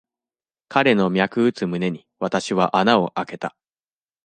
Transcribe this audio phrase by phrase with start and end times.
[0.67, 3.55] 彼の脈打つ胸に、私は穴をあけた。